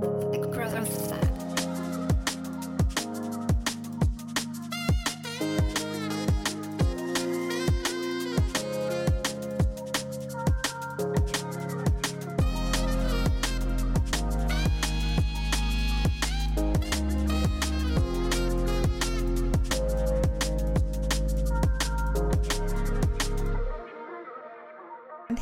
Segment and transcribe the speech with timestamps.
[0.00, 1.37] The growth of that.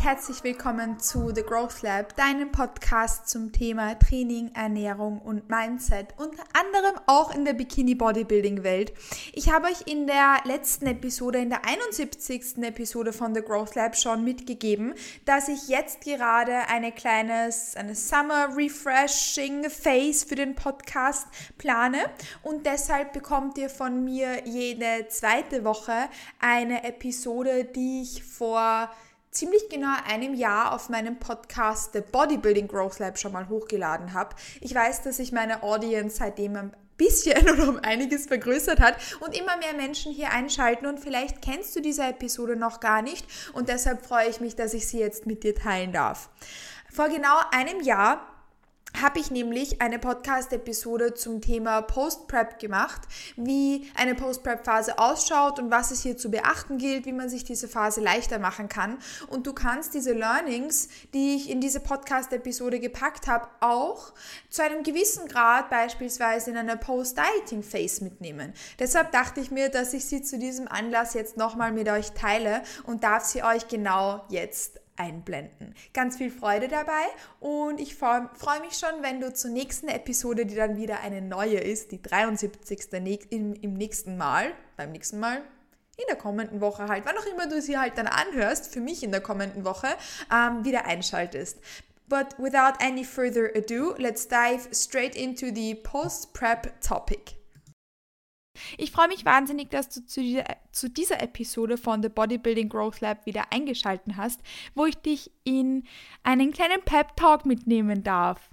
[0.06, 6.44] Herzlich willkommen zu The Growth Lab, deinem Podcast zum Thema Training, Ernährung und Mindset, unter
[6.52, 8.92] anderem auch in der Bikini Bodybuilding Welt.
[9.32, 12.58] Ich habe euch in der letzten Episode, in der 71.
[12.58, 18.56] Episode von The Growth Lab schon mitgegeben, dass ich jetzt gerade eine kleines, eine Summer
[18.56, 21.26] Refreshing Phase für den Podcast
[21.58, 21.98] plane
[22.44, 28.88] und deshalb bekommt ihr von mir jede zweite Woche eine Episode, die ich vor
[29.36, 34.34] ziemlich genau einem Jahr auf meinem Podcast The Bodybuilding Growth Lab schon mal hochgeladen habe.
[34.62, 39.38] Ich weiß, dass sich meine Audience seitdem ein bisschen oder um einiges vergrößert hat und
[39.38, 43.68] immer mehr Menschen hier einschalten und vielleicht kennst du diese Episode noch gar nicht und
[43.68, 46.30] deshalb freue ich mich, dass ich sie jetzt mit dir teilen darf.
[46.90, 48.35] Vor genau einem Jahr
[49.02, 53.02] habe ich nämlich eine Podcast-Episode zum Thema Post-Prep gemacht,
[53.36, 57.68] wie eine Post-Prep-Phase ausschaut und was es hier zu beachten gilt, wie man sich diese
[57.68, 58.98] Phase leichter machen kann.
[59.28, 64.12] Und du kannst diese Learnings, die ich in diese Podcast-Episode gepackt habe, auch
[64.50, 68.52] zu einem gewissen Grad beispielsweise in einer Post-Dieting-Phase mitnehmen.
[68.78, 72.62] Deshalb dachte ich mir, dass ich sie zu diesem Anlass jetzt nochmal mit euch teile
[72.84, 75.74] und darf sie euch genau jetzt einblenden.
[75.92, 77.04] Ganz viel Freude dabei
[77.40, 78.28] und ich freue
[78.60, 82.92] mich schon, wenn du zur nächsten Episode, die dann wieder eine neue ist, die 73.
[83.30, 85.42] im, nächsten Mal, beim nächsten Mal,
[85.96, 89.02] in der kommenden Woche halt, wann auch immer du sie halt dann anhörst, für mich
[89.02, 89.88] in der kommenden Woche,
[90.32, 91.58] ähm, wieder einschaltest.
[92.08, 97.36] But without any further ado, let's dive straight into the post-prep topic.
[98.78, 103.00] Ich freue mich wahnsinnig, dass du zu dieser, zu dieser, Episode von The Bodybuilding Growth
[103.00, 104.40] Lab wieder eingeschaltet hast,
[104.74, 105.84] wo ich dich in
[106.22, 108.50] einen kleinen Pep Talk mitnehmen darf.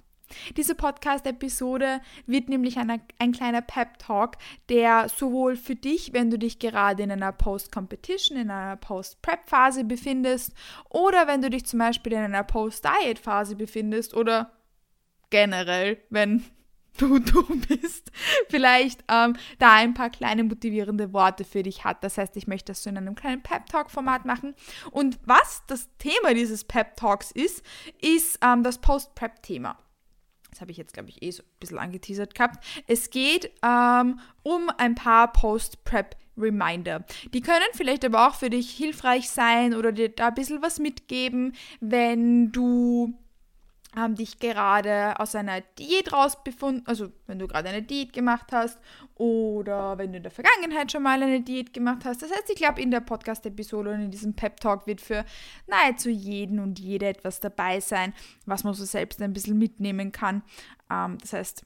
[0.56, 4.36] Diese Podcast-Episode wird nämlich eine, ein kleiner Pep-Talk,
[4.68, 10.52] der sowohl für dich, wenn du dich gerade in einer Post-Competition, in einer Post-Prep-Phase befindest,
[10.88, 14.52] oder wenn du dich zum Beispiel in einer Post-Diet-Phase befindest, oder
[15.30, 16.44] generell, wenn
[16.98, 18.10] du du bist,
[18.48, 22.02] vielleicht ähm, da ein paar kleine motivierende Worte für dich hat.
[22.04, 24.54] Das heißt, ich möchte das so in einem kleinen Pep-Talk-Format machen.
[24.90, 27.62] Und was das Thema dieses Pep-Talks ist,
[28.00, 29.78] ist ähm, das Post-Prep-Thema.
[30.50, 32.64] Das habe ich jetzt, glaube ich, eh so ein bisschen angeteasert gehabt.
[32.86, 37.04] Es geht ähm, um ein paar Post-Prep- Reminder.
[37.32, 40.78] Die können vielleicht aber auch für dich hilfreich sein oder dir da ein bisschen was
[40.78, 43.14] mitgeben, wenn du
[43.96, 48.78] haben dich gerade aus einer Diät rausbefunden, also wenn du gerade eine Diät gemacht hast
[49.14, 52.22] oder wenn du in der Vergangenheit schon mal eine Diät gemacht hast.
[52.22, 55.24] Das heißt, ich glaube, in der Podcast-Episode und in diesem Pep-Talk wird für
[55.66, 58.12] nahezu jeden und jede etwas dabei sein,
[58.46, 60.42] was man so selbst ein bisschen mitnehmen kann.
[60.90, 61.64] Ähm, das heißt,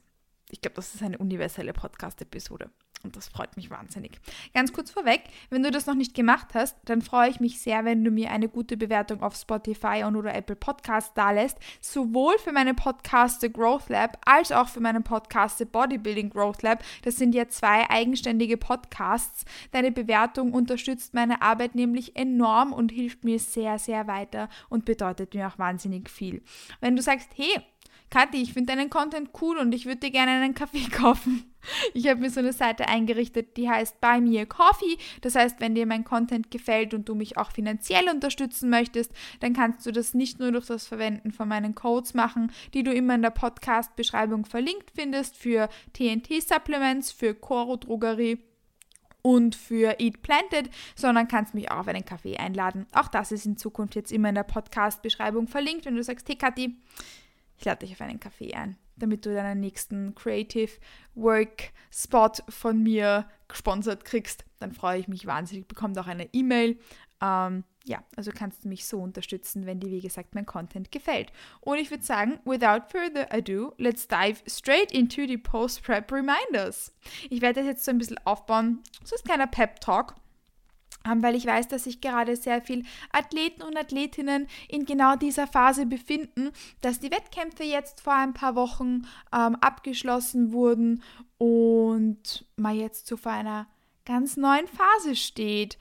[0.51, 2.69] ich glaube, das ist eine universelle Podcast-Episode.
[3.03, 4.19] Und das freut mich wahnsinnig.
[4.53, 7.85] Ganz kurz vorweg, wenn du das noch nicht gemacht hast, dann freue ich mich sehr,
[7.85, 11.57] wenn du mir eine gute Bewertung auf Spotify und oder Apple Podcasts dalässt.
[11.79, 16.61] Sowohl für meine Podcast The Growth Lab als auch für meinen Podcast The Bodybuilding Growth
[16.61, 16.83] Lab.
[17.03, 19.45] Das sind ja zwei eigenständige Podcasts.
[19.71, 25.33] Deine Bewertung unterstützt meine Arbeit nämlich enorm und hilft mir sehr, sehr weiter und bedeutet
[25.33, 26.41] mir auch wahnsinnig viel.
[26.81, 27.63] Wenn du sagst, hey,
[28.09, 31.53] Kathi, ich finde deinen Content cool und ich würde dir gerne einen Kaffee kaufen.
[31.93, 34.97] Ich habe mir so eine Seite eingerichtet, die heißt Buy Me a Coffee.
[35.21, 39.11] Das heißt, wenn dir mein Content gefällt und du mich auch finanziell unterstützen möchtest,
[39.41, 42.93] dann kannst du das nicht nur durch das Verwenden von meinen Codes machen, die du
[42.93, 48.39] immer in der Podcast-Beschreibung verlinkt findest für TNT-Supplements, für Coro Drogerie
[49.21, 52.87] und für Eat Planted, sondern kannst mich auch auf einen Kaffee einladen.
[52.93, 56.37] Auch das ist in Zukunft jetzt immer in der Podcast-Beschreibung verlinkt, wenn du sagst, hey
[56.37, 56.77] Kathi,
[57.59, 60.71] ich lade dich auf einen Kaffee ein, damit du deinen nächsten Creative
[61.13, 64.45] Work Spot von mir gesponsert kriegst.
[64.59, 65.67] Dann freue ich mich wahnsinnig.
[65.67, 66.79] Bekommst auch eine E-Mail.
[67.21, 71.33] Ähm, ja, also kannst du mich so unterstützen, wenn dir, wie gesagt, mein Content gefällt.
[71.59, 76.93] Und ich würde sagen, without further ado, let's dive straight into the Post-Prep Reminders.
[77.29, 78.79] Ich werde das jetzt so ein bisschen aufbauen.
[79.03, 80.15] So ist kleiner Pep-Talk
[81.05, 85.85] weil ich weiß, dass sich gerade sehr viele Athleten und Athletinnen in genau dieser Phase
[85.85, 86.51] befinden,
[86.81, 91.03] dass die Wettkämpfe jetzt vor ein paar Wochen ähm, abgeschlossen wurden
[91.37, 93.67] und man jetzt so vor einer
[94.05, 95.77] ganz neuen Phase steht.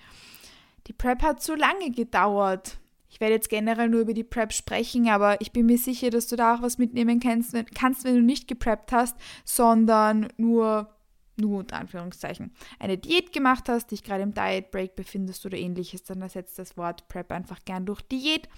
[0.86, 2.78] Die Prep hat zu lange gedauert.
[3.10, 6.26] Ich werde jetzt generell nur über die Prep sprechen, aber ich bin mir sicher, dass
[6.26, 10.94] du da auch was mitnehmen kannst, wenn, kannst, wenn du nicht gepreppt hast, sondern nur,
[11.38, 16.02] nur unter Anführungszeichen, eine Diät gemacht hast, dich gerade im Diet Break befindest oder ähnliches,
[16.04, 18.48] dann ersetzt das Wort Prep einfach gern durch Diät.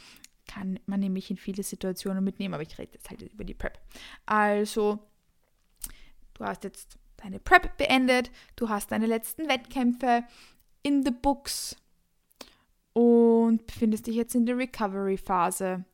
[0.47, 3.79] Kann man nämlich in viele Situationen mitnehmen, aber ich rede jetzt halt über die Prep.
[4.27, 4.99] Also,
[6.35, 10.25] du hast jetzt deine Prep beendet, du hast deine letzten Wettkämpfe
[10.83, 11.77] in the books
[12.93, 15.85] und befindest dich jetzt in der Recovery-Phase.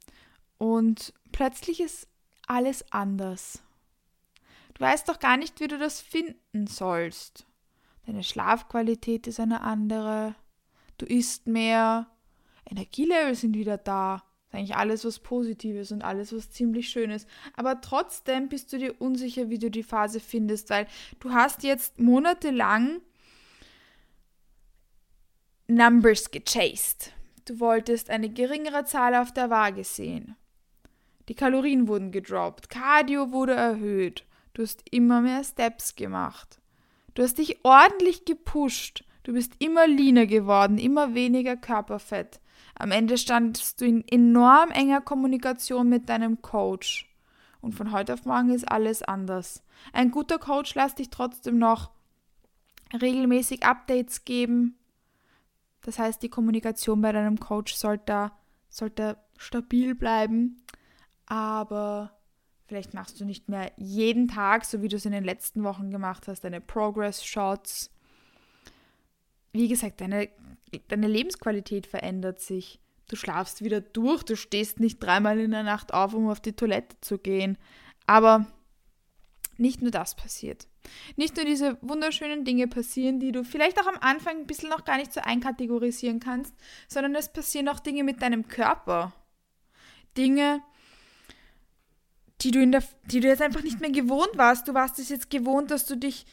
[0.58, 2.08] Und plötzlich ist
[2.46, 3.62] alles anders.
[4.76, 7.46] Du weißt doch gar nicht, wie du das finden sollst.
[8.04, 10.34] Deine Schlafqualität ist eine andere.
[10.98, 12.08] Du isst mehr.
[12.68, 14.16] Energielevel sind wieder da.
[14.16, 17.26] Das ist eigentlich alles was Positives und alles was ziemlich Schönes.
[17.54, 20.86] Aber trotzdem bist du dir unsicher, wie du die Phase findest, weil
[21.20, 23.00] du hast jetzt monatelang
[25.68, 27.12] Numbers gechased.
[27.46, 30.36] Du wolltest eine geringere Zahl auf der Waage sehen.
[31.28, 34.24] Die Kalorien wurden gedroppt, Cardio wurde erhöht,
[34.56, 36.60] du hast immer mehr Steps gemacht.
[37.14, 42.40] Du hast dich ordentlich gepusht, du bist immer leaner geworden, immer weniger Körperfett.
[42.74, 47.06] Am Ende standest du in enorm enger Kommunikation mit deinem Coach.
[47.60, 49.62] Und von heute auf morgen ist alles anders.
[49.92, 51.90] Ein guter Coach lässt dich trotzdem noch
[52.98, 54.78] regelmäßig Updates geben,
[55.82, 58.32] das heißt, die Kommunikation bei deinem Coach sollte,
[58.68, 60.64] sollte stabil bleiben,
[61.26, 62.15] aber
[62.66, 65.90] vielleicht machst du nicht mehr jeden Tag, so wie du es in den letzten Wochen
[65.90, 67.90] gemacht hast, deine Progress-Shots.
[69.52, 70.28] Wie gesagt, deine,
[70.88, 72.80] deine Lebensqualität verändert sich.
[73.08, 76.54] Du schlafst wieder durch, du stehst nicht dreimal in der Nacht auf, um auf die
[76.54, 77.56] Toilette zu gehen.
[78.06, 78.46] Aber
[79.58, 80.66] nicht nur das passiert.
[81.16, 84.84] Nicht nur diese wunderschönen Dinge passieren, die du vielleicht auch am Anfang ein bisschen noch
[84.84, 86.54] gar nicht so einkategorisieren kannst,
[86.88, 89.12] sondern es passieren auch Dinge mit deinem Körper.
[90.16, 90.62] Dinge,
[92.42, 94.68] die du, in der, die du jetzt einfach nicht mehr gewohnt warst.
[94.68, 96.26] Du warst es jetzt gewohnt, dass du dich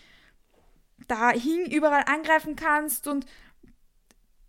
[1.08, 3.26] dahin überall angreifen kannst und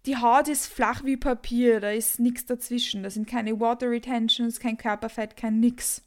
[0.06, 3.02] die Haut ist flach wie Papier, da ist nichts dazwischen.
[3.02, 6.02] Da sind keine Water Retentions, kein Körperfett, kein nix.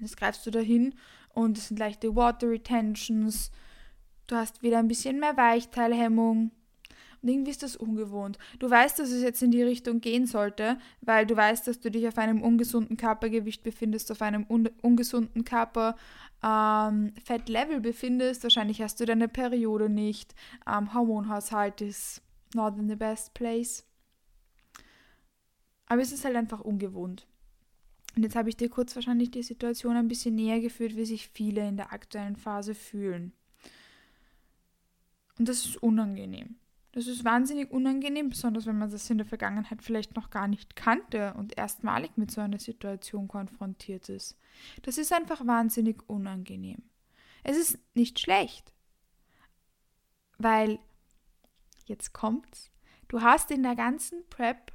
[0.00, 0.94] Jetzt greifst du dahin
[1.34, 3.50] und es sind leichte Water Retentions.
[4.26, 6.52] Du hast wieder ein bisschen mehr Weichteilhemmung.
[7.22, 8.38] Und irgendwie ist das ungewohnt.
[8.58, 11.90] Du weißt, dass es jetzt in die Richtung gehen sollte, weil du weißt, dass du
[11.90, 15.96] dich auf einem ungesunden Körpergewicht befindest, auf einem un ungesunden Körper
[16.42, 18.42] ähm, Fettlevel befindest.
[18.42, 20.34] Wahrscheinlich hast du deine Periode nicht.
[20.66, 22.22] Ähm, Hormonhaushalt ist
[22.54, 23.84] not in the best place.
[25.86, 27.26] Aber es ist halt einfach ungewohnt.
[28.16, 31.28] Und jetzt habe ich dir kurz wahrscheinlich die Situation ein bisschen näher geführt, wie sich
[31.28, 33.32] viele in der aktuellen Phase fühlen.
[35.38, 36.59] Und das ist unangenehm.
[36.92, 40.74] Das ist wahnsinnig unangenehm, besonders wenn man das in der Vergangenheit vielleicht noch gar nicht
[40.74, 44.36] kannte und erstmalig mit so einer Situation konfrontiert ist.
[44.82, 46.82] Das ist einfach wahnsinnig unangenehm.
[47.44, 48.72] Es ist nicht schlecht,
[50.38, 50.78] weil
[51.86, 52.70] jetzt kommt's.
[53.06, 54.72] Du hast in der ganzen Prep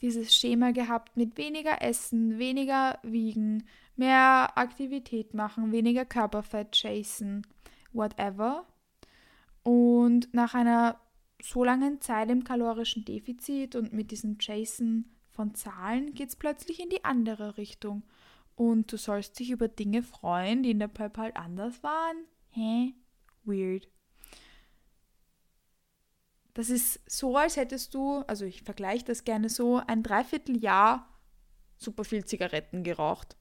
[0.00, 3.66] dieses Schema gehabt mit weniger Essen, weniger Wiegen,
[3.96, 7.46] mehr Aktivität machen, weniger Körperfett chasen,
[7.92, 8.66] whatever.
[9.64, 11.00] Und nach einer
[11.42, 16.80] so langen Zeit im kalorischen Defizit und mit diesem Chasen von Zahlen geht es plötzlich
[16.80, 18.02] in die andere Richtung.
[18.56, 22.16] Und du sollst dich über Dinge freuen, die in der Prep halt anders waren.
[22.50, 22.94] Hä?
[23.44, 23.88] Weird.
[26.54, 31.08] Das ist so, als hättest du, also ich vergleiche das gerne so, ein Dreivierteljahr
[31.76, 33.36] super viel Zigaretten geraucht.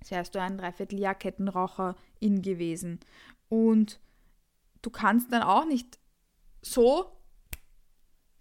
[0.00, 3.00] Das wärst du ein Dreivierteljahr Kettenraucherin gewesen.
[3.48, 4.00] Und
[4.82, 5.97] du kannst dann auch nicht
[6.62, 7.12] so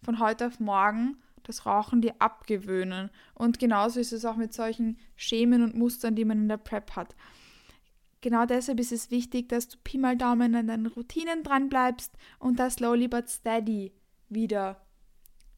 [0.03, 3.09] von heute auf morgen das Rauchen dir abgewöhnen.
[3.33, 6.95] Und genauso ist es auch mit solchen Schemen und Mustern, die man in der Prep
[6.95, 7.15] hat
[8.21, 12.13] genau deshalb ist es wichtig, dass du Pi mal Daumen an deinen Routinen dran bleibst
[12.39, 13.93] und das slowly but steady
[14.29, 14.85] wieder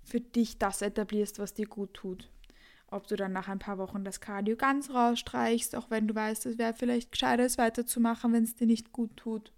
[0.04, 2.30] für dich das etablierst, was dir gut tut.
[2.88, 6.48] Ob du dann nach ein paar Wochen das Cardio ganz rausstreichst, auch wenn du weißt,
[6.48, 9.52] es wäre vielleicht gescheiter, es weiterzumachen, wenn es dir nicht gut tut.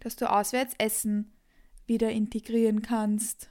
[0.00, 1.32] Dass du auswärts Essen
[1.88, 3.50] wieder integrieren kannst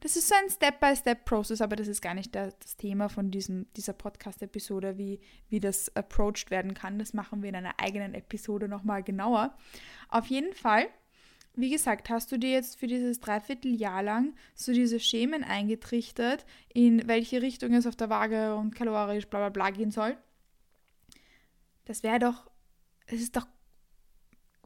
[0.00, 3.92] das ist so ein Step-by-Step-Process, aber das ist gar nicht das Thema von diesem, dieser
[3.92, 6.98] Podcast-Episode, wie, wie das approached werden kann.
[6.98, 9.56] Das machen wir in einer eigenen Episode nochmal genauer.
[10.08, 10.86] Auf jeden Fall,
[11.54, 17.06] wie gesagt, hast du dir jetzt für dieses Dreivierteljahr lang so diese Schemen eingetrichtert, in
[17.08, 20.16] welche Richtung es auf der Waage und kalorisch bla bla bla gehen soll.
[21.86, 22.50] Das wäre doch,
[23.06, 23.46] es ist doch,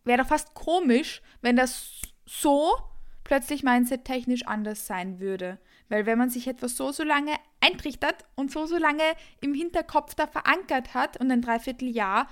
[0.04, 2.72] wäre doch fast komisch, wenn das so
[3.30, 5.60] plötzlich mindset-technisch anders sein würde.
[5.88, 9.04] Weil wenn man sich etwas so, so lange eintrichtert und so, so lange
[9.40, 12.28] im Hinterkopf da verankert hat und ein Dreivierteljahr,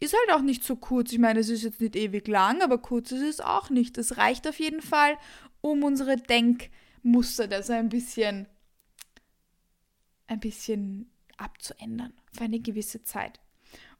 [0.00, 1.12] ist halt auch nicht so kurz.
[1.12, 3.98] Ich meine, es ist jetzt nicht ewig lang, aber kurz ist es auch nicht.
[3.98, 5.18] Das reicht auf jeden Fall,
[5.60, 8.48] um unsere Denkmuster da so ein bisschen,
[10.26, 13.40] ein bisschen abzuändern für eine gewisse Zeit.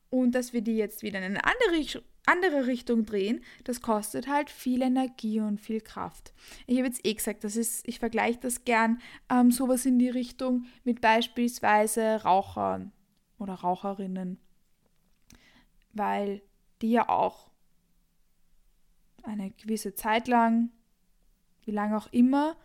[0.09, 1.79] Und dass wir die jetzt wieder in eine andere,
[2.27, 6.33] andere Richtung drehen, das kostet halt viel Energie und viel Kraft.
[6.67, 9.01] Ich habe jetzt eh gesagt, das ist, ich vergleiche das gern
[9.31, 12.93] ähm, sowas in die Richtung mit beispielsweise Rauchern
[13.39, 14.39] oder Raucherinnen,
[15.93, 16.43] weil
[16.81, 17.51] die ja auch
[19.23, 20.71] eine gewisse Zeit lang,
[21.65, 22.57] wie lange auch immer,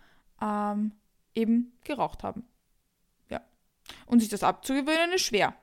[0.42, 0.94] ähm,
[1.36, 2.44] eben geraucht haben.
[3.30, 3.42] Ja.
[4.06, 5.56] Und sich das abzugewöhnen ist schwer.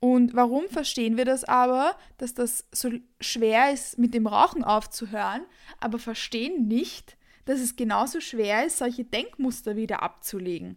[0.00, 2.90] Und warum verstehen wir das aber, dass das so
[3.20, 5.42] schwer ist, mit dem Rauchen aufzuhören,
[5.80, 10.76] aber verstehen nicht, dass es genauso schwer ist, solche Denkmuster wieder abzulegen.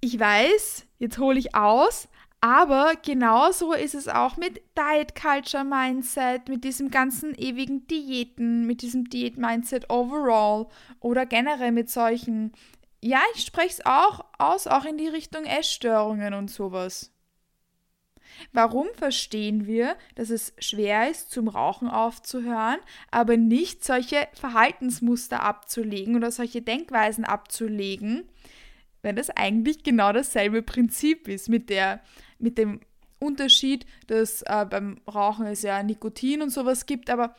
[0.00, 2.08] Ich weiß, jetzt hole ich aus,
[2.40, 8.82] aber genauso ist es auch mit Diet Culture Mindset, mit diesem ganzen ewigen Diäten, mit
[8.82, 10.66] diesem Diät Mindset overall
[10.98, 12.52] oder generell mit solchen
[13.02, 17.10] ja, ich spreche es auch aus, auch in die Richtung Essstörungen und sowas.
[18.52, 22.78] Warum verstehen wir, dass es schwer ist, zum Rauchen aufzuhören,
[23.10, 28.28] aber nicht solche Verhaltensmuster abzulegen oder solche Denkweisen abzulegen,
[29.02, 32.00] wenn das eigentlich genau dasselbe Prinzip ist mit, der,
[32.38, 32.80] mit dem
[33.18, 37.34] Unterschied, dass äh, beim Rauchen es ja Nikotin und sowas gibt, aber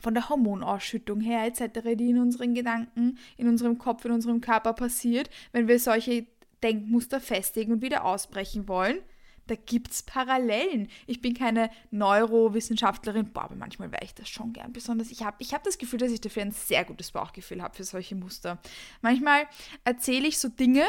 [0.00, 4.72] von der Hormonausschüttung her etc., die in unseren Gedanken, in unserem Kopf, in unserem Körper
[4.72, 6.26] passiert, wenn wir solche
[6.62, 8.98] Denkmuster festigen und wieder ausbrechen wollen.
[9.46, 10.88] Da gibt es Parallelen.
[11.06, 14.72] Ich bin keine Neurowissenschaftlerin, boah, aber manchmal wäre ich das schon gern.
[14.72, 17.74] Besonders ich habe ich hab das Gefühl, dass ich dafür ein sehr gutes Bauchgefühl habe
[17.74, 18.58] für solche Muster.
[19.00, 19.46] Manchmal
[19.84, 20.84] erzähle ich so Dinge,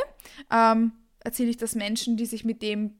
[0.51, 2.98] ähm, erzähle ich das Menschen, die sich mit dem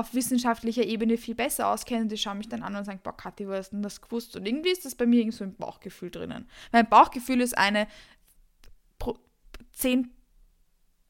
[0.00, 3.46] auf wissenschaftlicher Ebene viel besser auskennen, die schauen mich dann an und sagen, boah, Kathi,
[3.46, 4.36] wo hast du denn das gewusst?
[4.36, 6.48] Und irgendwie ist das bei mir irgendwie so ein Bauchgefühl drinnen.
[6.72, 7.86] Mein Bauchgefühl ist eine
[8.98, 9.18] Pro
[9.72, 10.10] zehn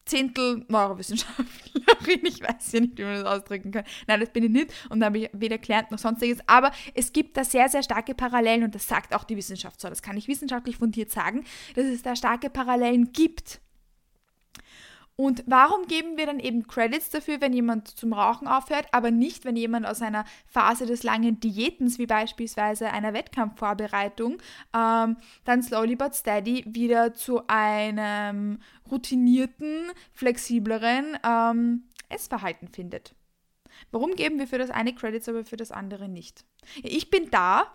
[0.05, 2.21] Zehntel Neurowissenschaftlerin.
[2.25, 3.85] Ich weiß ja nicht, wie man das ausdrücken kann.
[4.09, 6.39] Nein, das bin ich nicht und da habe ich weder gelernt noch sonstiges.
[6.47, 9.89] Aber es gibt da sehr, sehr starke Parallelen und das sagt auch die Wissenschaft so.
[9.89, 11.45] Das kann ich wissenschaftlich fundiert sagen,
[11.75, 13.61] dass es da starke Parallelen gibt.
[15.21, 19.45] Und warum geben wir dann eben Credits dafür, wenn jemand zum Rauchen aufhört, aber nicht,
[19.45, 24.39] wenn jemand aus einer Phase des langen Diätens, wie beispielsweise einer Wettkampfvorbereitung,
[24.75, 28.61] ähm, dann slowly but steady wieder zu einem
[28.91, 33.15] routinierten, flexibleren ähm, Essverhalten findet?
[33.91, 36.47] Warum geben wir für das eine Credits, aber für das andere nicht?
[36.83, 37.67] Ich bin da,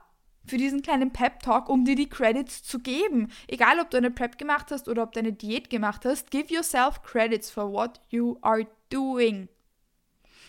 [0.46, 3.32] für diesen kleinen Pep-Talk, um dir die Credits zu geben.
[3.48, 6.54] Egal, ob du eine Prep gemacht hast oder ob du eine Diät gemacht hast, give
[6.54, 9.50] yourself credits for what you are doing.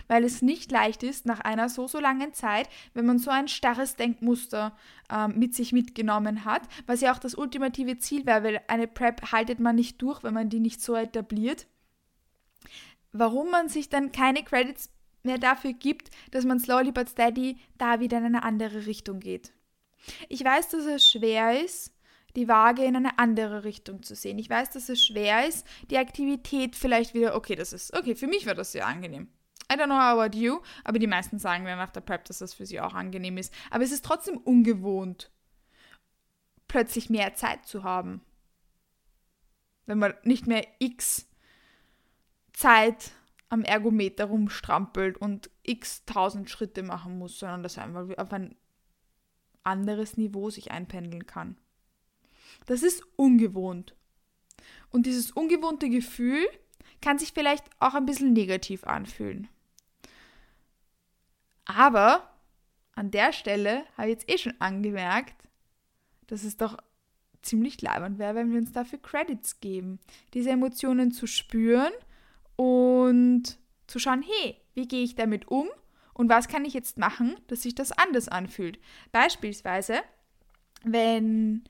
[0.08, 3.48] Weil es nicht leicht ist, nach einer so, so langen Zeit, wenn man so ein
[3.48, 4.76] starres Denkmuster
[5.10, 9.32] ähm, mit sich mitgenommen hat, was ja auch das ultimative Ziel wäre, weil eine Prep
[9.32, 11.66] haltet man nicht durch, wenn man die nicht so etabliert.
[13.12, 14.90] Warum man sich dann keine Credits
[15.26, 19.52] mehr dafür gibt, dass man slowly but steady da wieder in eine andere Richtung geht.
[20.28, 21.92] Ich weiß, dass es schwer ist,
[22.36, 24.38] die Waage in eine andere Richtung zu sehen.
[24.38, 28.26] Ich weiß, dass es schwer ist, die Aktivität vielleicht wieder, okay, das ist, okay, für
[28.26, 29.28] mich war das sehr angenehm.
[29.72, 32.54] I don't know about you, aber die meisten sagen dann nach der Prep, dass das
[32.54, 33.52] für sie auch angenehm ist.
[33.70, 35.32] Aber es ist trotzdem ungewohnt,
[36.68, 38.20] plötzlich mehr Zeit zu haben.
[39.86, 41.28] Wenn man nicht mehr x
[42.52, 43.12] Zeit
[43.48, 48.56] am Ergometer rumstrampelt und x tausend Schritte machen muss, sondern das einfach auf ein
[49.66, 51.56] anderes Niveau sich einpendeln kann.
[52.66, 53.94] Das ist ungewohnt.
[54.90, 56.46] Und dieses ungewohnte Gefühl
[57.00, 59.48] kann sich vielleicht auch ein bisschen negativ anfühlen.
[61.64, 62.30] Aber
[62.94, 65.34] an der Stelle habe ich jetzt eh schon angemerkt,
[66.28, 66.78] dass es doch
[67.42, 70.00] ziemlich leibend wäre, wenn wir uns dafür Credits geben,
[70.34, 71.92] diese Emotionen zu spüren
[72.56, 75.68] und zu schauen, hey, wie gehe ich damit um
[76.16, 78.78] und was kann ich jetzt machen, dass sich das anders anfühlt?
[79.12, 80.00] Beispielsweise,
[80.82, 81.64] wenn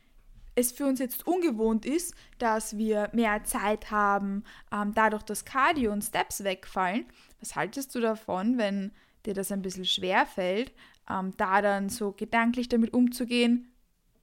[0.55, 5.93] es für uns jetzt ungewohnt ist, dass wir mehr Zeit haben, ähm, dadurch, dass Cardio
[5.93, 7.07] und Steps wegfallen.
[7.41, 8.93] Was haltest du davon, wenn
[9.27, 10.73] dir das ein bisschen schwer fällt,
[11.11, 13.73] ähm, da dann so gedanklich damit umzugehen?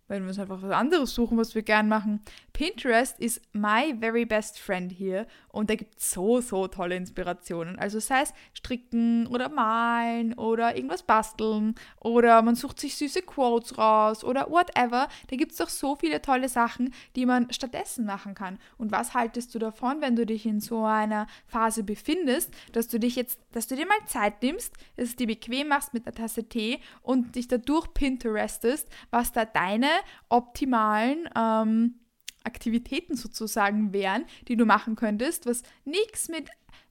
[0.07, 2.21] Wenn wir uns einfach was anderes suchen, was wir gern machen.
[2.51, 7.79] Pinterest ist my very best friend hier und da gibt es so, so tolle Inspirationen.
[7.79, 13.77] Also sei es stricken oder malen oder irgendwas basteln oder man sucht sich süße Quotes
[13.77, 15.07] raus oder whatever.
[15.29, 18.59] Da gibt es doch so viele tolle Sachen, die man stattdessen machen kann.
[18.77, 22.99] Und was haltest du davon, wenn du dich in so einer Phase befindest, dass du
[22.99, 26.15] dich jetzt, dass du dir mal Zeit nimmst, dass du dir bequem machst mit einer
[26.15, 29.89] Tasse Tee und dich dadurch Pinterestest, was da deine
[30.29, 31.95] optimalen ähm,
[32.43, 36.49] Aktivitäten sozusagen wären, die du machen könntest, was nichts mit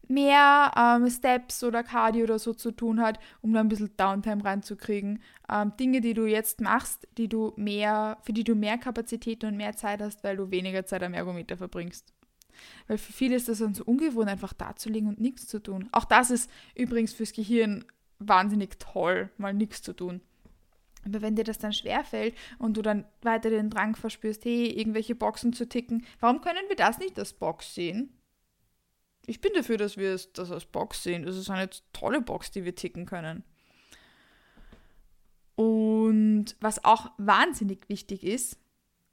[0.09, 4.45] mehr ähm, Steps oder Cardio oder so zu tun hat, um da ein bisschen Downtime
[4.45, 5.23] reinzukriegen.
[5.50, 9.57] Ähm, Dinge, die du jetzt machst, die du mehr, für die du mehr Kapazität und
[9.57, 12.12] mehr Zeit hast, weil du weniger Zeit am Ergometer verbringst.
[12.87, 15.62] Weil für viele ist das dann so ungewohnt, einfach da zu liegen und nichts zu
[15.62, 15.88] tun.
[15.92, 17.85] Auch das ist übrigens fürs Gehirn
[18.19, 20.21] wahnsinnig toll, mal nichts zu tun.
[21.04, 25.14] Aber wenn dir das dann schwerfällt und du dann weiter den Drang verspürst, hey, irgendwelche
[25.14, 28.12] Boxen zu ticken, warum können wir das nicht als Box sehen?
[29.26, 31.25] Ich bin dafür, dass wir das als Box sehen.
[31.25, 33.45] Das ist eine tolle Box, die wir ticken können.
[35.54, 38.59] Und was auch wahnsinnig wichtig ist,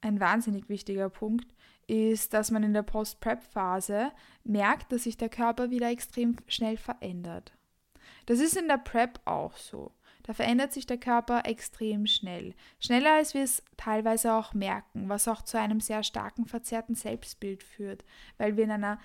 [0.02, 1.54] ein wahnsinnig wichtiger Punkt,
[1.90, 4.12] ist, dass man in der Post-Prep-Phase
[4.44, 7.54] merkt, dass sich der Körper wieder extrem schnell verändert.
[8.26, 9.92] Das ist in der Prep auch so.
[10.24, 12.54] Da verändert sich der Körper extrem schnell.
[12.80, 17.64] Schneller als wir es teilweise auch merken, was auch zu einem sehr starken verzerrten Selbstbild
[17.64, 18.06] führt,
[18.38, 19.00] weil wir in einer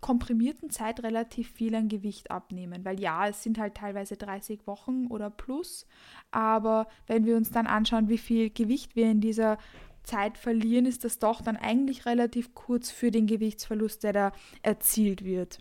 [0.00, 2.84] komprimierten Zeit relativ viel an Gewicht abnehmen.
[2.84, 5.86] Weil ja, es sind halt teilweise 30 Wochen oder plus,
[6.30, 9.58] aber wenn wir uns dann anschauen, wie viel Gewicht wir in dieser
[10.02, 15.24] Zeit verlieren, ist das doch dann eigentlich relativ kurz für den Gewichtsverlust, der da erzielt
[15.24, 15.58] wird.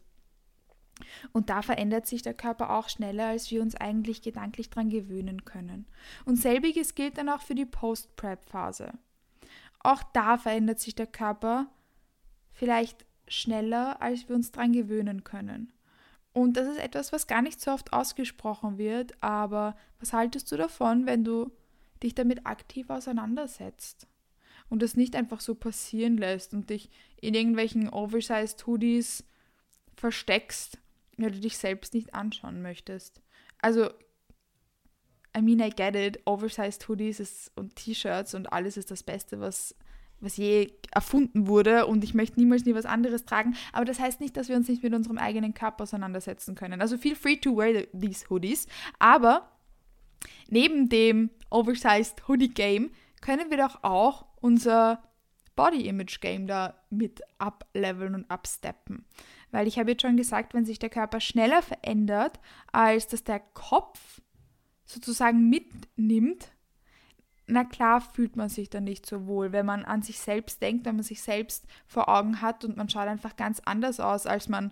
[1.31, 5.45] Und da verändert sich der Körper auch schneller, als wir uns eigentlich gedanklich daran gewöhnen
[5.45, 5.87] können.
[6.25, 8.93] Und selbiges gilt dann auch für die Post-Prep-Phase.
[9.79, 11.67] Auch da verändert sich der Körper
[12.51, 15.71] vielleicht schneller, als wir uns daran gewöhnen können.
[16.33, 20.57] Und das ist etwas, was gar nicht so oft ausgesprochen wird, aber was haltest du
[20.57, 21.51] davon, wenn du
[22.03, 24.08] dich damit aktiv auseinandersetzt
[24.69, 26.89] und das nicht einfach so passieren lässt und dich
[27.21, 29.23] in irgendwelchen oversized Hoodies
[29.95, 30.79] versteckst
[31.19, 33.21] ja, du dich selbst nicht anschauen möchtest.
[33.61, 33.89] Also,
[35.37, 36.21] I mean, I get it.
[36.25, 39.75] Oversized Hoodies ist, und T-Shirts und alles ist das Beste, was,
[40.21, 41.85] was je erfunden wurde.
[41.87, 43.55] Und ich möchte niemals nie was anderes tragen.
[43.73, 46.81] Aber das heißt nicht, dass wir uns nicht mit unserem eigenen Körper auseinandersetzen können.
[46.81, 48.67] Also, feel free to wear these Hoodies.
[48.97, 49.51] Aber
[50.47, 55.03] neben dem Oversized Hoodie Game können wir doch auch unser
[55.55, 59.05] Body Image Game da mit upleveln und upsteppen.
[59.51, 62.39] Weil ich habe jetzt schon gesagt, wenn sich der Körper schneller verändert,
[62.71, 64.21] als dass der Kopf
[64.85, 66.53] sozusagen mitnimmt,
[67.45, 70.85] na klar fühlt man sich dann nicht so wohl, wenn man an sich selbst denkt,
[70.85, 74.47] wenn man sich selbst vor Augen hat und man schaut einfach ganz anders aus, als
[74.47, 74.71] man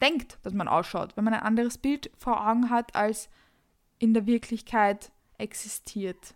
[0.00, 3.28] denkt, dass man ausschaut, wenn man ein anderes Bild vor Augen hat, als
[3.98, 6.34] in der Wirklichkeit existiert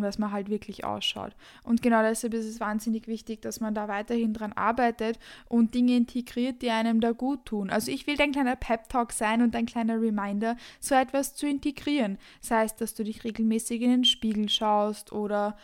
[0.00, 1.34] dass man halt wirklich ausschaut.
[1.64, 5.96] Und genau deshalb ist es wahnsinnig wichtig, dass man da weiterhin dran arbeitet und Dinge
[5.96, 7.70] integriert, die einem da gut tun.
[7.70, 12.18] Also ich will ein kleiner Pep-Talk sein und ein kleiner Reminder, so etwas zu integrieren.
[12.40, 15.56] Sei es, dass du dich regelmäßig in den Spiegel schaust oder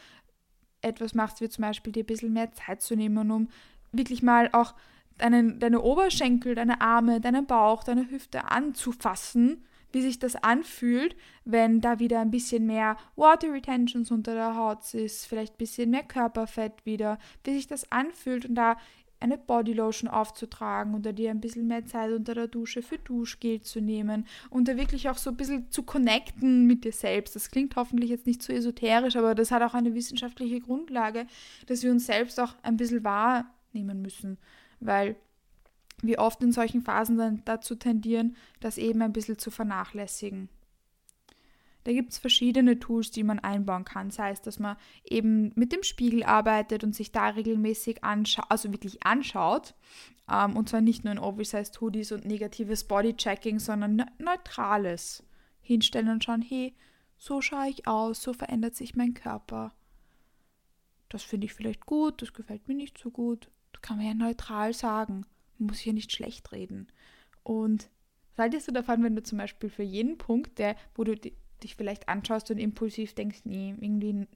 [0.82, 3.48] etwas machst, wie zum Beispiel dir ein bisschen mehr Zeit zu nehmen, um
[3.92, 4.74] wirklich mal auch
[5.16, 11.80] deinen, deine Oberschenkel, deine Arme, deinen Bauch, deine Hüfte anzufassen wie sich das anfühlt, wenn
[11.80, 16.02] da wieder ein bisschen mehr Water Retentions unter der Haut ist, vielleicht ein bisschen mehr
[16.02, 18.76] Körperfett wieder, wie sich das anfühlt und da
[19.20, 23.80] eine Bodylotion aufzutragen oder dir ein bisschen mehr Zeit unter der Dusche für Duschgel zu
[23.80, 27.34] nehmen und da wirklich auch so ein bisschen zu connecten mit dir selbst.
[27.34, 31.26] Das klingt hoffentlich jetzt nicht so esoterisch, aber das hat auch eine wissenschaftliche Grundlage,
[31.66, 34.38] dass wir uns selbst auch ein bisschen wahrnehmen müssen,
[34.80, 35.16] weil
[36.02, 40.48] wir oft in solchen Phasen dann dazu tendieren, das eben ein bisschen zu vernachlässigen.
[41.84, 44.10] Da gibt es verschiedene Tools, die man einbauen kann.
[44.10, 48.70] Sei es, dass man eben mit dem Spiegel arbeitet und sich da regelmäßig anschaut, also
[48.72, 49.74] wirklich anschaut.
[50.30, 55.24] Ähm, und zwar nicht nur in Oversized Hoodies und negatives Bodychecking, sondern ne neutrales.
[55.60, 56.74] Hinstellen und schauen, hey,
[57.18, 59.74] so schaue ich aus, so verändert sich mein Körper.
[61.08, 63.50] Das finde ich vielleicht gut, das gefällt mir nicht so gut.
[63.72, 65.26] Das kann man ja neutral sagen.
[65.58, 66.88] Muss hier nicht schlecht reden.
[67.42, 67.90] Und
[68.30, 71.74] was haltest du davon, wenn du zum Beispiel für jeden Punkt, der, wo du dich
[71.74, 74.28] vielleicht anschaust und impulsiv denkst, nee, irgendwie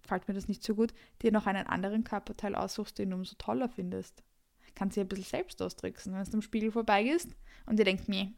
[0.00, 3.34] fällt mir das nicht so gut, dir noch einen anderen Körperteil aussuchst, den du umso
[3.36, 4.22] toller findest.
[4.74, 7.34] Kannst du dir ein bisschen selbst austricksen, wenn du am Spiegel vorbeigehst
[7.66, 8.32] und dir denkst, nee,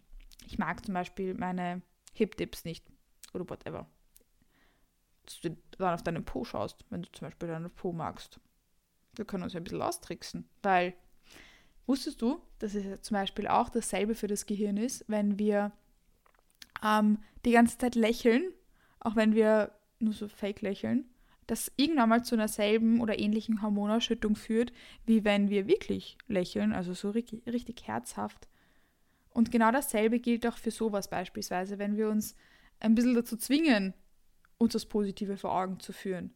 [0.46, 1.82] ich mag zum Beispiel meine
[2.14, 2.84] Hip-Dips nicht
[3.32, 3.88] oder whatever.
[5.24, 8.40] dass du dann auf deinen Po schaust, wenn du zum Beispiel deinen Po magst.
[9.16, 10.94] Wir können uns ja ein bisschen austricksen, weil
[11.86, 15.72] wusstest du, dass es zum Beispiel auch dasselbe für das Gehirn ist, wenn wir
[16.82, 18.44] ähm, die ganze Zeit lächeln,
[19.00, 21.06] auch wenn wir nur so fake lächeln,
[21.46, 24.72] das irgendwann mal zu einer selben oder ähnlichen Hormonausschüttung führt,
[25.04, 28.48] wie wenn wir wirklich lächeln, also so richtig, richtig herzhaft.
[29.30, 32.34] Und genau dasselbe gilt auch für sowas beispielsweise, wenn wir uns
[32.80, 33.92] ein bisschen dazu zwingen,
[34.58, 36.32] uns das Positive vor Augen zu führen.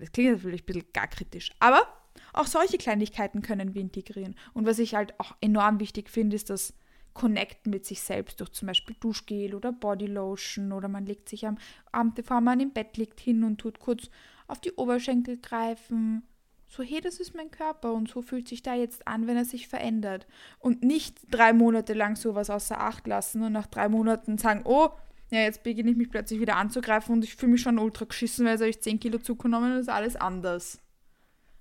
[0.00, 1.86] Das klingt natürlich ein bisschen gar kritisch, aber
[2.32, 4.34] auch solche Kleinigkeiten können wir integrieren.
[4.52, 6.74] Und was ich halt auch enorm wichtig finde, ist das
[7.12, 11.58] Connecten mit sich selbst durch zum Beispiel Duschgel oder Bodylotion oder man legt sich am
[11.92, 14.10] Abend, bevor man im Bett liegt, hin und tut kurz
[14.46, 16.22] auf die Oberschenkel greifen.
[16.66, 19.44] So, hey, das ist mein Körper und so fühlt sich da jetzt an, wenn er
[19.44, 20.28] sich verändert.
[20.60, 24.90] Und nicht drei Monate lang sowas außer Acht lassen und nach drei Monaten sagen, oh,
[25.30, 28.44] ja, jetzt beginne ich mich plötzlich wieder anzugreifen und ich fühle mich schon ultra geschissen,
[28.44, 30.80] weil jetzt habe ich 10 Kilo zugenommen und ist alles anders.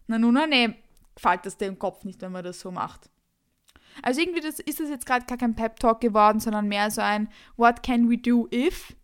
[0.08, 0.76] Na nun, na nee,
[1.16, 3.10] gefällt das im Kopf nicht, wenn man das so macht.
[4.02, 7.30] Also irgendwie das, ist das jetzt gerade gar kein Pep-Talk geworden, sondern mehr so ein
[7.58, 8.96] What can we do if?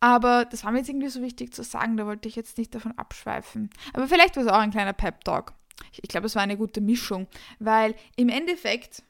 [0.00, 2.74] Aber das war mir jetzt irgendwie so wichtig zu sagen, da wollte ich jetzt nicht
[2.74, 3.70] davon abschweifen.
[3.94, 5.54] Aber vielleicht war es auch ein kleiner Pep-Talk.
[5.92, 7.26] Ich, ich glaube, es war eine gute Mischung,
[7.58, 9.02] weil im Endeffekt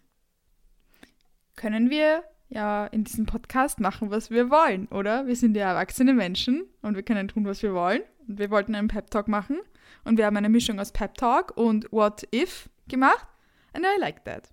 [1.56, 5.26] können wir ja in diesem Podcast machen, was wir wollen, oder?
[5.26, 8.02] Wir sind ja erwachsene Menschen und wir können tun, was wir wollen.
[8.28, 9.58] Und wir wollten einen Pep-Talk machen
[10.04, 13.26] und wir haben eine Mischung aus Pep-Talk und What If gemacht.
[13.72, 14.48] And I like that.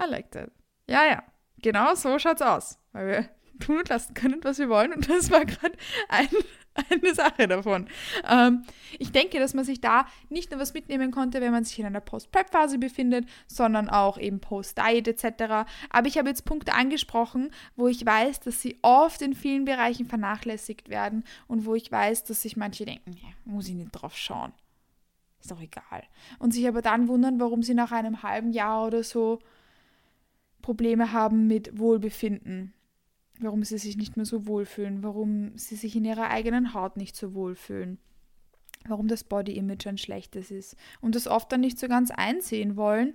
[0.00, 0.50] I like that.
[0.88, 1.22] Ja, ja.
[1.60, 2.78] Genau so schaut's aus.
[2.92, 4.92] Weil wir tun und lassen können, was wir wollen.
[4.92, 5.76] Und das war gerade
[6.08, 6.28] ein,
[6.90, 7.88] eine Sache davon.
[8.28, 8.64] Ähm,
[8.98, 11.86] ich denke, dass man sich da nicht nur was mitnehmen konnte, wenn man sich in
[11.86, 15.68] einer Post-Prep-Phase befindet, sondern auch eben Post-Diet etc.
[15.90, 20.06] Aber ich habe jetzt Punkte angesprochen, wo ich weiß, dass sie oft in vielen Bereichen
[20.06, 24.16] vernachlässigt werden und wo ich weiß, dass sich manche denken, ja, muss ich nicht drauf
[24.16, 24.52] schauen.
[25.40, 26.02] Ist doch egal.
[26.38, 29.38] Und sich aber dann wundern, warum sie nach einem halben Jahr oder so
[30.62, 32.74] Probleme haben mit Wohlbefinden.
[33.40, 37.14] Warum sie sich nicht mehr so wohlfühlen, warum sie sich in ihrer eigenen Haut nicht
[37.14, 37.98] so wohlfühlen,
[38.88, 42.76] warum das Body Image ein schlechtes ist und das oft dann nicht so ganz einsehen
[42.76, 43.14] wollen.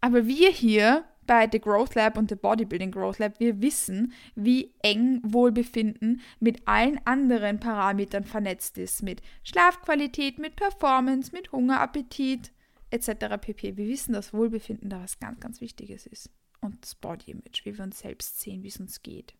[0.00, 4.74] Aber wir hier bei The Growth Lab und The Bodybuilding Growth Lab, wir wissen, wie
[4.82, 9.02] eng Wohlbefinden mit allen anderen Parametern vernetzt ist.
[9.02, 12.52] Mit Schlafqualität, mit Performance, mit Hunger, Appetit
[12.90, 13.38] etc.
[13.40, 13.76] pp.
[13.76, 16.30] Wir wissen, dass Wohlbefinden da was ganz, ganz Wichtiges ist.
[16.64, 19.34] Und das Body Image, wie wir uns selbst sehen, wie es uns geht.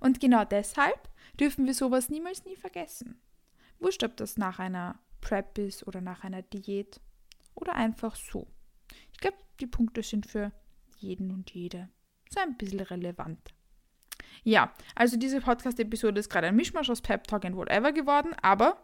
[0.00, 3.20] Und genau deshalb dürfen wir sowas niemals nie vergessen.
[3.78, 7.00] Wurscht, ob das nach einer Prep ist oder nach einer Diät
[7.54, 8.46] oder einfach so.
[9.12, 10.52] Ich glaube, die Punkte sind für
[10.98, 11.88] jeden und jede.
[12.30, 13.40] So ein bisschen relevant.
[14.44, 18.76] Ja, also diese Podcast-Episode ist gerade ein Mischmasch aus Pep Talk und Whatever geworden, aber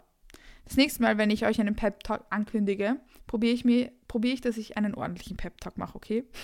[0.69, 4.41] das nächste Mal, wenn ich euch einen Pep Talk ankündige, probiere ich, mir, probiere ich,
[4.41, 6.25] dass ich einen ordentlichen Pep Talk mache, okay?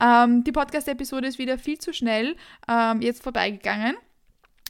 [0.00, 2.34] Ähm, die Podcast-Episode ist wieder viel zu schnell
[2.66, 3.94] ähm, jetzt vorbeigegangen.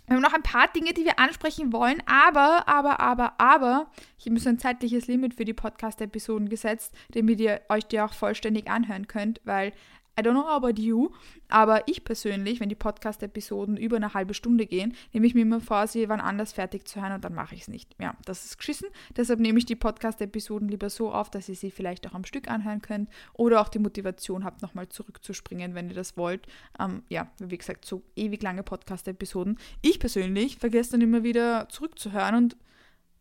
[0.08, 4.24] Wir haben noch ein paar Dinge, die wir ansprechen wollen, aber, aber, aber, aber, ich
[4.24, 8.12] habe mir so ein zeitliches Limit für die Podcast-Episoden gesetzt, damit ihr euch die auch
[8.12, 9.72] vollständig anhören könnt, weil
[10.18, 11.10] I don't know about you,
[11.48, 15.60] aber ich persönlich, wenn die Podcast-Episoden über eine halbe Stunde gehen, nehme ich mir immer
[15.60, 17.94] vor, sie wann anders fertig zu hören und dann mache ich es nicht.
[17.98, 18.88] Ja, das ist geschissen.
[19.16, 22.50] Deshalb nehme ich die Podcast-Episoden lieber so auf, dass ihr sie vielleicht auch am Stück
[22.50, 26.46] anhören könnt oder auch die Motivation habt, nochmal zurückzuspringen, wenn ihr das wollt.
[26.78, 29.58] Ähm, ja, wie gesagt, so ewig lange Podcast-Episoden.
[29.80, 32.56] Ich persönlich vergesse dann immer wieder zurückzuhören und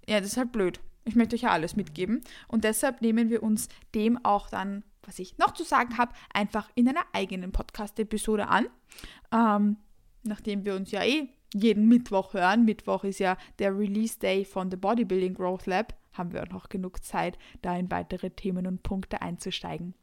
[0.07, 0.79] ja, das ist halt blöd.
[1.05, 5.19] Ich möchte euch ja alles mitgeben und deshalb nehmen wir uns dem auch dann was
[5.19, 8.67] ich noch zu sagen habe, einfach in einer eigenen Podcast-Episode an.
[9.31, 9.77] Ähm,
[10.23, 12.65] nachdem wir uns ja eh jeden Mittwoch hören.
[12.65, 15.95] Mittwoch ist ja der Release Day von The Bodybuilding Growth Lab.
[16.13, 19.93] Haben wir auch noch genug Zeit, da in weitere Themen und Punkte einzusteigen.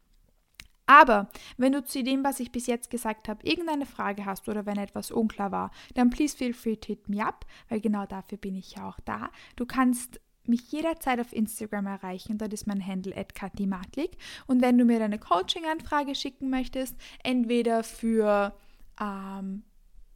[0.87, 4.65] Aber wenn du zu dem, was ich bis jetzt gesagt habe, irgendeine Frage hast oder
[4.65, 8.37] wenn etwas unklar war, dann please feel free to hit me up, weil genau dafür
[8.37, 9.29] bin ich ja auch da.
[9.57, 12.37] Du kannst mich jederzeit auf Instagram erreichen.
[12.37, 14.17] Dort ist mein Handle @katimatlik.
[14.45, 18.53] Und wenn du mir deine Coaching-Anfrage schicken möchtest, entweder für
[18.99, 19.63] ähm,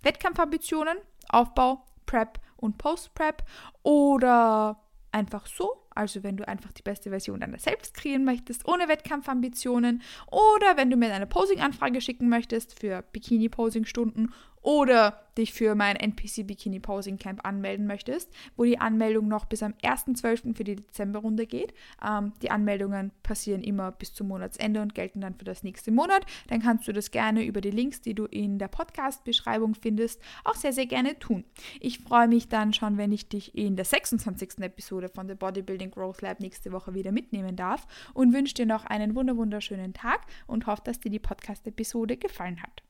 [0.02, 0.98] Wettkampfambitionen,
[1.30, 3.44] Aufbau, Prep und Post-Prep
[3.84, 8.88] oder einfach so, also wenn du einfach die beste Version deiner selbst kreieren möchtest, ohne
[8.88, 15.96] Wettkampfambitionen oder wenn du mir eine Posing-Anfrage schicken möchtest für Bikini-Posing-Stunden oder dich für mein
[15.96, 20.56] NPC Bikini Posing Camp anmelden möchtest, wo die Anmeldung noch bis am 1.12.
[20.56, 21.74] für die Dezemberrunde geht.
[22.06, 26.26] Ähm, die Anmeldungen passieren immer bis zum Monatsende und gelten dann für das nächste Monat.
[26.48, 30.56] Dann kannst du das gerne über die Links, die du in der Podcast-Beschreibung findest, auch
[30.56, 31.46] sehr, sehr gerne tun.
[31.80, 34.60] Ich freue mich dann schon, wenn ich dich in der 26.
[34.60, 38.86] Episode von The Bodybuilding Growth Lab nächste Woche wieder mitnehmen darf und wünsche dir noch
[38.86, 42.84] einen wunderschönen Tag und hoffe, dass dir die Podcast-Episode gefallen hat.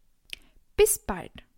[0.75, 1.50] Bis bald!